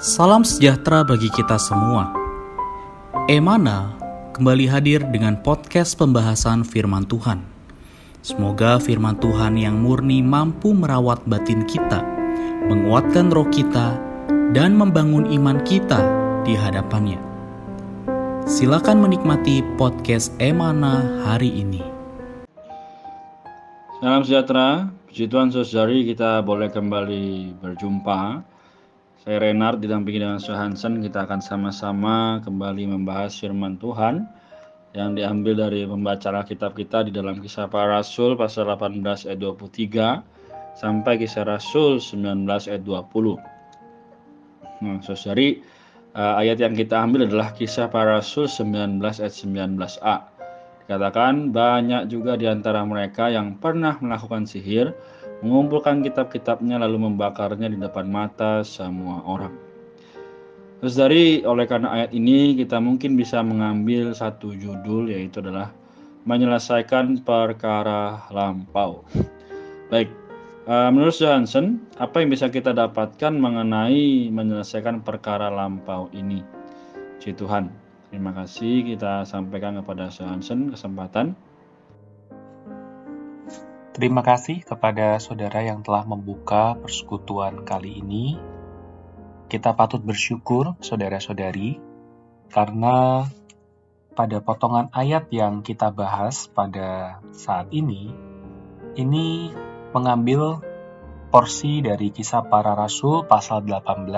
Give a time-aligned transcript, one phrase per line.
[0.00, 2.08] Salam sejahtera bagi kita semua.
[3.28, 3.92] Emana
[4.32, 7.44] kembali hadir dengan podcast pembahasan firman Tuhan.
[8.24, 12.00] Semoga firman Tuhan yang murni mampu merawat batin kita,
[12.72, 14.00] menguatkan roh kita,
[14.56, 16.00] dan membangun iman kita
[16.48, 17.20] di hadapannya.
[18.48, 21.84] Silakan menikmati podcast Emana hari ini.
[24.00, 28.48] Salam sejahtera, puji Tuhan saudari kita boleh kembali berjumpa
[29.20, 31.04] saya Renard didampingi dengan Sir Hansen.
[31.04, 34.24] Kita akan sama-sama kembali membahas firman Tuhan
[34.96, 40.24] yang diambil dari pembaca Alkitab kita di dalam kisah para rasul pasal 18 ayat 23
[40.72, 43.36] sampai kisah rasul 19 ayat 20.
[44.80, 45.60] Nah, saudari,
[46.16, 50.16] eh, ayat yang kita ambil adalah kisah para rasul 19 ayat 19a.
[50.88, 54.96] Dikatakan banyak juga di antara mereka yang pernah melakukan sihir,
[55.40, 59.52] mengumpulkan kitab-kitabnya lalu membakarnya di depan mata semua orang.
[60.80, 65.68] Terus dari oleh karena ayat ini kita mungkin bisa mengambil satu judul yaitu adalah
[66.24, 69.04] menyelesaikan perkara lampau.
[69.92, 70.08] Baik,
[70.64, 76.40] uh, menurut Johansson, apa yang bisa kita dapatkan mengenai menyelesaikan perkara lampau ini?
[77.20, 77.68] Puji Tuhan.
[78.08, 81.36] Terima kasih kita sampaikan kepada Johansson kesempatan.
[84.00, 88.40] Terima kasih kepada saudara yang telah membuka persekutuan kali ini.
[89.44, 91.76] Kita patut bersyukur, saudara-saudari,
[92.48, 93.28] karena
[94.16, 98.08] pada potongan ayat yang kita bahas pada saat ini,
[98.96, 99.52] ini
[99.92, 100.64] mengambil
[101.28, 104.08] porsi dari kisah para rasul pasal 18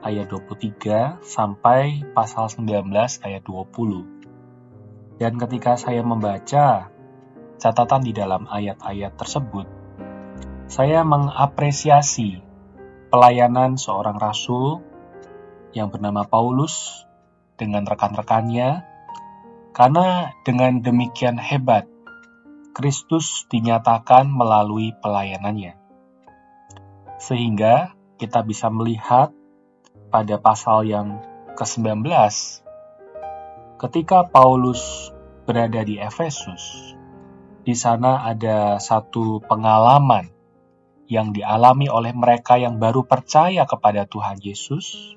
[0.00, 2.88] ayat 23 sampai pasal 19
[3.20, 5.20] ayat 20.
[5.20, 6.88] Dan ketika saya membaca
[7.62, 9.70] catatan di dalam ayat-ayat tersebut,
[10.66, 12.42] saya mengapresiasi
[13.06, 14.82] pelayanan seorang rasul
[15.70, 17.06] yang bernama Paulus
[17.54, 18.82] dengan rekan-rekannya,
[19.70, 21.86] karena dengan demikian hebat
[22.74, 25.78] Kristus dinyatakan melalui pelayanannya.
[27.22, 29.30] Sehingga kita bisa melihat
[30.10, 31.22] pada pasal yang
[31.54, 32.10] ke-19,
[33.78, 35.14] ketika Paulus
[35.46, 36.96] berada di Efesus,
[37.62, 40.26] di sana ada satu pengalaman
[41.06, 45.14] yang dialami oleh mereka yang baru percaya kepada Tuhan Yesus,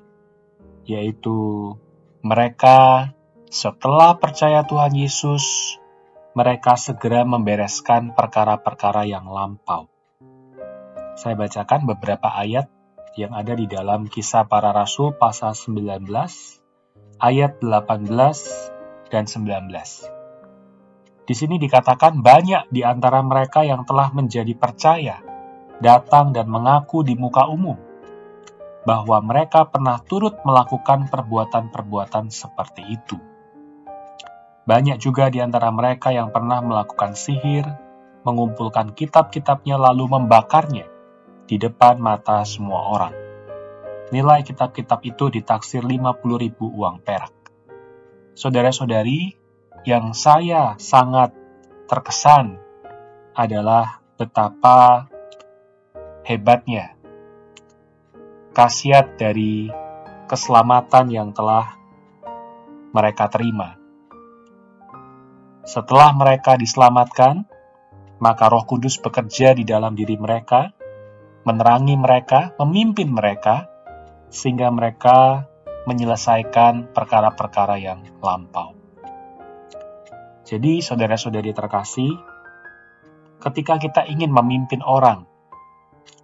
[0.86, 1.74] yaitu
[2.22, 3.10] mereka
[3.50, 5.74] setelah percaya Tuhan Yesus,
[6.38, 9.90] mereka segera membereskan perkara-perkara yang lampau.
[11.16, 12.68] Saya bacakan beberapa ayat
[13.16, 16.04] yang ada di dalam kisah para rasul pasal 19,
[17.16, 20.15] ayat 18 dan 19.
[21.26, 25.18] Di sini dikatakan banyak di antara mereka yang telah menjadi percaya,
[25.82, 27.74] datang dan mengaku di muka umum
[28.86, 33.18] bahwa mereka pernah turut melakukan perbuatan-perbuatan seperti itu.
[34.62, 37.66] Banyak juga di antara mereka yang pernah melakukan sihir,
[38.22, 40.86] mengumpulkan kitab-kitabnya lalu membakarnya
[41.50, 43.14] di depan mata semua orang.
[44.14, 47.34] Nilai kitab-kitab itu ditaksir 50 ribu uang perak.
[48.38, 49.45] Saudara-saudari,
[49.86, 51.30] yang saya sangat
[51.86, 52.58] terkesan
[53.38, 55.06] adalah betapa
[56.26, 56.98] hebatnya
[58.50, 59.70] khasiat dari
[60.26, 61.78] keselamatan yang telah
[62.90, 63.78] mereka terima.
[65.62, 67.46] Setelah mereka diselamatkan,
[68.18, 70.72] maka Roh Kudus bekerja di dalam diri mereka,
[71.46, 73.70] menerangi mereka, memimpin mereka,
[74.32, 75.46] sehingga mereka
[75.86, 78.75] menyelesaikan perkara-perkara yang lampau.
[80.46, 82.14] Jadi, saudara-saudari terkasih,
[83.42, 85.26] ketika kita ingin memimpin orang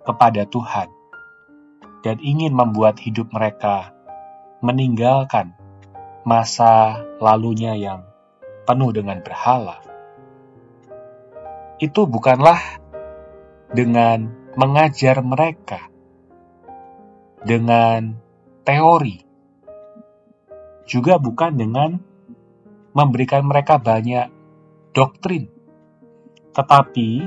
[0.06, 0.94] kepada Tuhan
[2.06, 3.90] dan ingin membuat hidup mereka
[4.62, 5.58] meninggalkan
[6.22, 8.06] masa lalunya yang
[8.62, 9.82] penuh dengan berhala,
[11.82, 12.62] itu bukanlah
[13.74, 15.90] dengan mengajar mereka
[17.42, 18.14] dengan
[18.62, 19.18] teori,
[20.86, 22.11] juga bukan dengan
[22.92, 24.28] memberikan mereka banyak
[24.92, 25.48] doktrin,
[26.52, 27.24] tetapi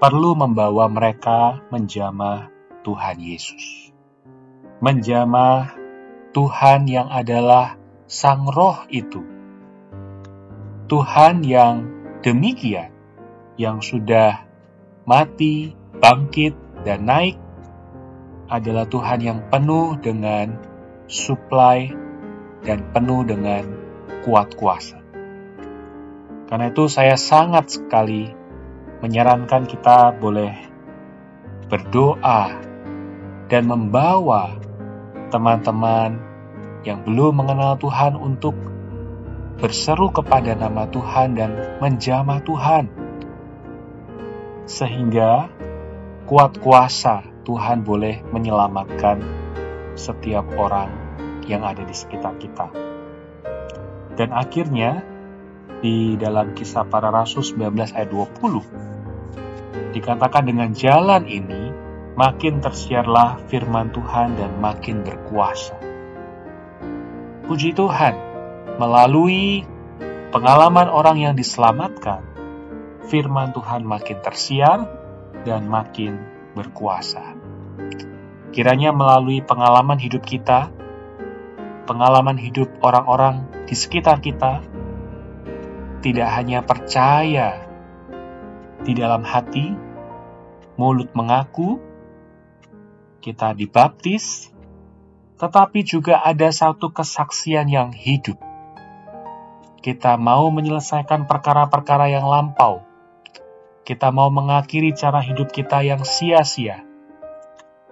[0.00, 2.48] perlu membawa mereka menjamah
[2.82, 3.92] Tuhan Yesus.
[4.82, 5.78] Menjamah
[6.32, 7.78] Tuhan yang adalah
[8.08, 9.22] Sang Roh itu.
[10.90, 11.86] Tuhan yang
[12.24, 12.90] demikian,
[13.56, 14.42] yang sudah
[15.06, 15.72] mati,
[16.02, 17.38] bangkit, dan naik,
[18.50, 20.58] adalah Tuhan yang penuh dengan
[21.08, 21.88] supply
[22.66, 23.64] dan penuh dengan
[24.20, 25.00] kuat kuasa.
[26.52, 28.28] Karena itu saya sangat sekali
[29.00, 30.52] menyarankan kita boleh
[31.72, 32.52] berdoa
[33.48, 34.60] dan membawa
[35.32, 36.20] teman-teman
[36.84, 38.52] yang belum mengenal Tuhan untuk
[39.56, 42.84] berseru kepada nama Tuhan dan menjamah Tuhan.
[44.68, 45.48] Sehingga
[46.26, 49.22] kuat kuasa Tuhan boleh menyelamatkan
[49.94, 50.90] setiap orang
[51.46, 52.81] yang ada di sekitar kita.
[54.18, 55.00] Dan akhirnya
[55.82, 58.92] di dalam kisah para rasul 19 ayat 20
[59.92, 61.72] dikatakan dengan jalan ini
[62.16, 65.76] makin tersiarlah firman Tuhan dan makin berkuasa.
[67.48, 68.14] Puji Tuhan,
[68.80, 69.64] melalui
[70.32, 72.24] pengalaman orang yang diselamatkan,
[73.08, 74.78] firman Tuhan makin tersiar
[75.44, 76.16] dan makin
[76.56, 77.36] berkuasa.
[78.52, 80.68] Kiranya melalui pengalaman hidup kita,
[81.84, 84.62] pengalaman hidup orang-orang di sekitar kita,
[86.02, 87.62] tidak hanya percaya
[88.82, 89.74] di dalam hati,
[90.74, 91.78] mulut mengaku,
[93.22, 94.50] kita dibaptis,
[95.38, 98.38] tetapi juga ada satu kesaksian yang hidup.
[99.82, 102.82] Kita mau menyelesaikan perkara-perkara yang lampau.
[103.82, 106.86] Kita mau mengakhiri cara hidup kita yang sia-sia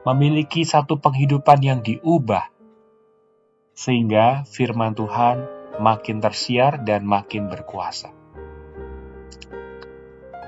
[0.01, 2.50] memiliki satu penghidupan yang diubah,
[3.81, 5.49] sehingga firman Tuhan
[5.81, 8.13] makin tersiar dan makin berkuasa.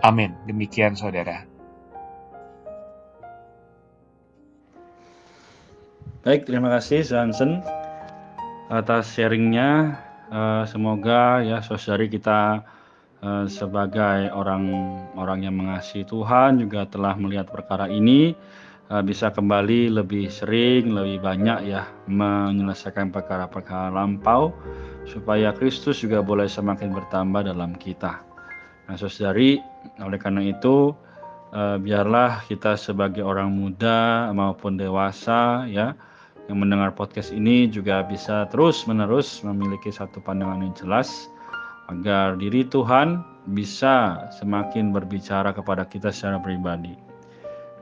[0.05, 0.37] Amin.
[0.44, 1.49] Demikian, saudara.
[6.20, 7.64] Baik, terima kasih Johnson
[8.69, 9.96] atas sharingnya.
[10.32, 12.64] Uh, semoga ya saudari kita
[13.20, 18.32] uh, sebagai orang-orang yang mengasihi Tuhan juga telah melihat perkara ini
[18.93, 24.53] Eh, bisa kembali lebih sering, lebih banyak ya menyelesaikan perkara-perkara lampau
[25.09, 28.21] supaya Kristus juga boleh semakin bertambah dalam kita.
[28.85, 29.56] Nah, saudari,
[29.97, 30.93] oleh karena itu
[31.56, 35.97] eh, biarlah kita sebagai orang muda maupun dewasa ya
[36.53, 41.33] yang mendengar podcast ini juga bisa terus-menerus memiliki satu pandangan yang jelas
[41.89, 43.25] agar diri Tuhan
[43.56, 46.93] bisa semakin berbicara kepada kita secara pribadi.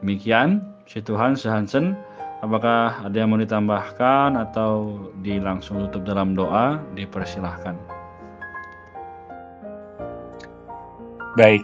[0.06, 1.94] Demikian Tuhan sehansen,
[2.42, 6.82] apakah ada yang mau ditambahkan atau di langsung tutup dalam doa?
[6.98, 7.78] Dipersilahkan.
[11.38, 11.62] Baik,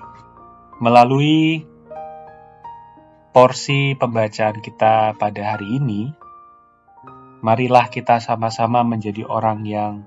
[0.78, 1.66] melalui
[3.34, 6.14] porsi pembacaan kita pada hari ini,
[7.42, 10.06] marilah kita sama-sama menjadi orang yang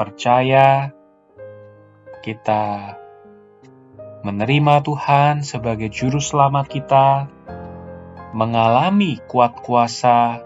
[0.00, 0.96] percaya,
[2.24, 2.96] kita
[4.24, 7.35] menerima Tuhan sebagai Juru Selamat kita,
[8.34, 10.42] mengalami kuat kuasa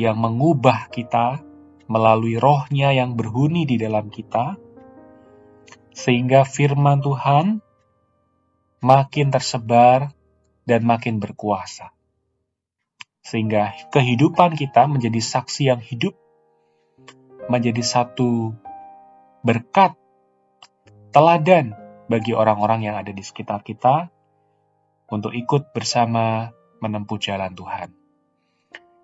[0.00, 1.44] yang mengubah kita
[1.86, 4.56] melalui rohnya yang berhuni di dalam kita,
[5.92, 7.60] sehingga firman Tuhan
[8.80, 10.10] makin tersebar
[10.64, 11.92] dan makin berkuasa.
[13.22, 16.16] Sehingga kehidupan kita menjadi saksi yang hidup,
[17.46, 18.56] menjadi satu
[19.44, 19.94] berkat,
[21.12, 21.76] teladan
[22.08, 24.10] bagi orang-orang yang ada di sekitar kita,
[25.12, 27.92] untuk ikut bersama menempuh jalan Tuhan.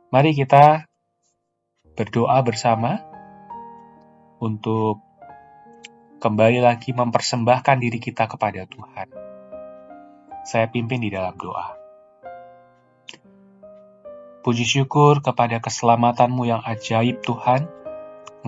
[0.08, 0.88] Mari kita
[1.92, 3.04] berdoa bersama
[4.40, 5.04] untuk
[6.16, 9.08] kembali lagi mempersembahkan diri kita kepada Tuhan.
[10.48, 11.76] Saya pimpin di dalam doa.
[14.40, 17.68] Puji syukur kepada keselamatanmu yang ajaib Tuhan.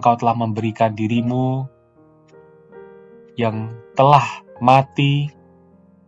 [0.00, 1.68] Engkau telah memberikan dirimu
[3.36, 4.24] yang telah
[4.64, 5.28] mati,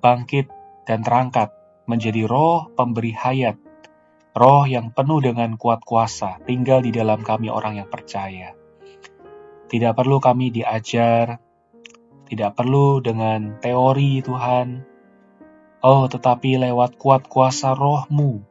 [0.01, 1.55] bangkit, dan terangkat
[1.87, 3.59] menjadi roh pemberi hayat,
[4.33, 8.55] roh yang penuh dengan kuat kuasa, tinggal di dalam kami orang yang percaya.
[9.69, 11.41] Tidak perlu kami diajar,
[12.29, 14.85] tidak perlu dengan teori Tuhan,
[15.85, 18.45] oh tetapi lewat kuat kuasa rohmu,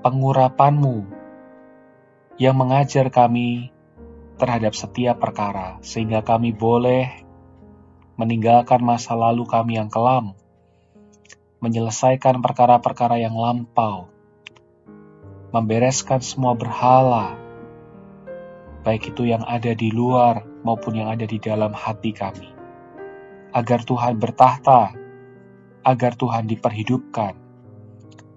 [0.00, 0.96] pengurapanmu,
[2.38, 3.74] yang mengajar kami
[4.38, 7.10] terhadap setiap perkara, sehingga kami boleh
[8.14, 10.38] meninggalkan masa lalu kami yang kelam,
[11.58, 14.06] menyelesaikan perkara-perkara yang lampau,
[15.50, 17.34] membereskan semua berhala,
[18.86, 22.50] baik itu yang ada di luar maupun yang ada di dalam hati kami,
[23.50, 24.94] agar Tuhan bertahta,
[25.82, 27.34] agar Tuhan diperhidupkan,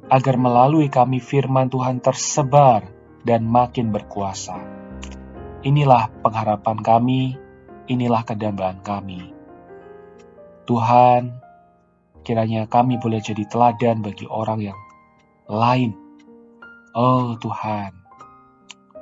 [0.10, 2.90] agar melalui kami firman Tuhan tersebar
[3.22, 4.58] dan makin berkuasa.
[5.62, 7.38] Inilah pengharapan kami,
[7.86, 9.30] inilah kedambaan kami.
[10.66, 11.38] Tuhan,
[12.22, 14.80] Kiranya kami boleh jadi teladan bagi orang yang
[15.50, 15.98] lain.
[16.94, 17.96] Oh Tuhan,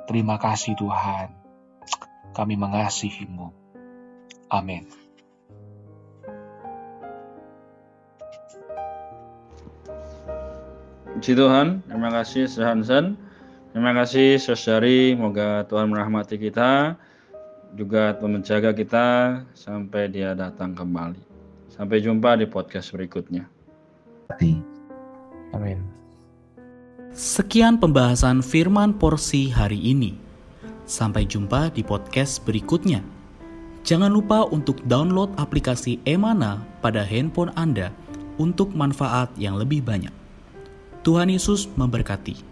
[0.08, 1.34] terima kasih Tuhan.
[2.32, 3.50] Kami mengasihimu.
[4.50, 4.86] Amin.
[11.10, 13.20] Puji Tuhan, terima kasih Hansen
[13.70, 16.98] Terima kasih Saudari, semoga Tuhan merahmati kita,
[17.78, 19.06] juga menjaga kita
[19.54, 21.29] sampai dia datang kembali.
[21.80, 23.48] Sampai jumpa di podcast berikutnya.
[25.56, 25.80] Amin.
[27.16, 30.12] Sekian pembahasan firman porsi hari ini.
[30.84, 33.00] Sampai jumpa di podcast berikutnya.
[33.80, 37.88] Jangan lupa untuk download aplikasi Emana pada handphone Anda
[38.36, 40.12] untuk manfaat yang lebih banyak.
[41.00, 42.44] Tuhan Yesus memberkati.